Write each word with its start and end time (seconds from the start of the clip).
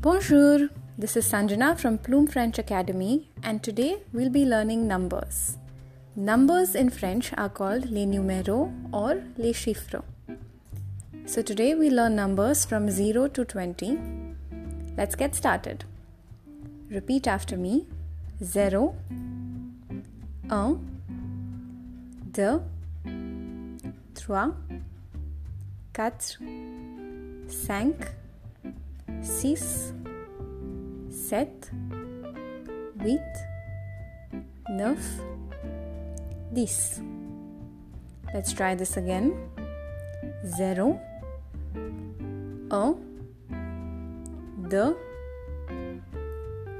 Bonjour, 0.00 0.68
this 0.96 1.16
is 1.16 1.26
Sanjana 1.26 1.76
from 1.76 1.98
Plume 1.98 2.28
French 2.28 2.56
Academy, 2.56 3.28
and 3.42 3.64
today 3.64 3.96
we'll 4.12 4.30
be 4.30 4.44
learning 4.44 4.86
numbers. 4.86 5.58
Numbers 6.14 6.76
in 6.76 6.88
French 6.88 7.32
are 7.36 7.48
called 7.48 7.90
les 7.90 8.06
numéros 8.06 8.70
or 8.92 9.24
les 9.36 9.52
chiffres. 9.52 10.04
So 11.26 11.42
today 11.42 11.74
we 11.74 11.90
learn 11.90 12.14
numbers 12.14 12.64
from 12.64 12.88
0 12.88 13.26
to 13.26 13.44
20. 13.44 13.98
Let's 14.96 15.16
get 15.16 15.34
started. 15.34 15.84
Repeat 16.88 17.26
after 17.26 17.56
me 17.56 17.88
0, 18.40 18.94
1, 20.46 21.00
2, 22.34 22.62
3, 24.14 24.52
4, 25.92 26.12
5, 27.48 27.94
6, 29.22 29.92
7, 31.10 31.48
8, 33.04 33.20
9, 34.70 34.96
10. 36.54 36.66
Let's 38.34 38.52
try 38.52 38.74
this 38.74 38.96
again. 38.96 39.32
0, 40.44 41.00
1, 42.68 42.96
2, 44.70 44.96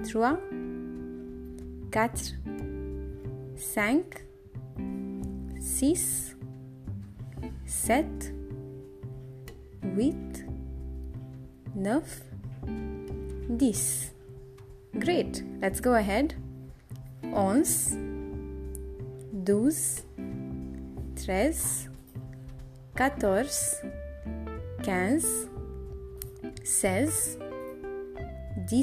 3, 0.04 0.36
4, 1.90 2.22
5, 3.56 4.04
6, 5.60 6.34
7, 7.66 8.18
8, 9.98 10.57
9, 11.78 12.02
10. 13.56 13.72
Great. 14.98 15.42
Let's 15.62 15.78
go 15.80 15.94
ahead. 15.94 16.34
11, 17.22 18.34
12, 19.44 20.02
13, 21.14 21.54
14, 22.96 23.44
15, 24.82 25.20
16, 26.64 27.10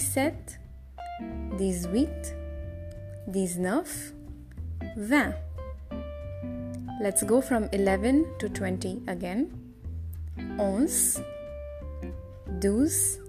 17, 0.01 0.33
18, 1.67 2.11
19, 3.27 3.83
20. 4.95 5.33
Let's 7.01 7.23
go 7.23 7.41
from 7.41 7.67
11 7.73 8.25
to 8.39 8.47
20 8.47 9.01
again. 9.07 9.51
11, 10.37 10.87
12, 12.61 13.19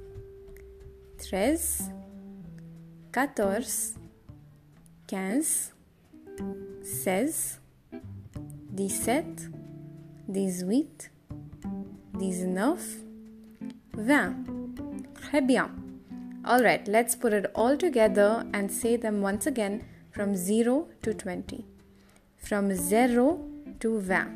13, 1.18 1.92
14, 3.12 3.62
15, 5.06 5.42
16, 6.82 7.60
17, 8.76 9.50
18, 10.30 11.10
19, 12.14 12.76
20. 13.92 14.34
Très 15.14 15.40
bien. 15.40 15.68
Alright, 16.46 16.86
let's 16.86 17.16
put 17.16 17.32
it 17.32 17.50
all 17.54 17.76
together 17.76 18.44
and 18.54 18.70
say 18.70 18.96
them 18.96 19.20
once 19.20 19.46
again 19.46 19.84
from 20.12 20.36
0 20.36 20.86
to 21.02 21.12
20. 21.12 21.66
From 22.36 22.72
0 22.72 23.40
to 23.80 24.00
20. 24.00 24.28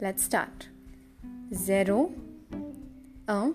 Let's 0.00 0.22
start. 0.24 0.68
0, 1.52 2.12
1, 3.26 3.54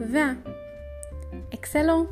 20. 0.00 0.38
Excellent 1.52 2.08